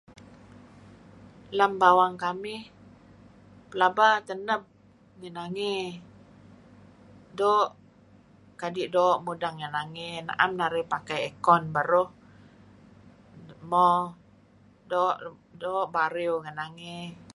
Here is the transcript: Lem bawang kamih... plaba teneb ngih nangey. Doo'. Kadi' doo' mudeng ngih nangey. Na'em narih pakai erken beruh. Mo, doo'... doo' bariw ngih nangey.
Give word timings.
Lem 1.57 1.71
bawang 1.81 2.15
kamih... 2.23 2.61
plaba 3.71 4.07
teneb 4.27 4.61
ngih 5.17 5.33
nangey. 5.37 5.81
Doo'. 7.39 7.67
Kadi' 8.61 8.91
doo' 8.95 9.21
mudeng 9.25 9.55
ngih 9.57 9.71
nangey. 9.75 10.13
Na'em 10.27 10.51
narih 10.59 10.89
pakai 10.93 11.19
erken 11.29 11.63
beruh. 11.75 12.09
Mo, 13.69 13.89
doo'... 14.91 15.17
doo' 15.61 15.87
bariw 15.95 16.33
ngih 16.41 16.55
nangey. 16.59 17.01